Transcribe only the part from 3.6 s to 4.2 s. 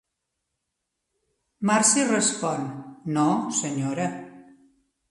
senyora".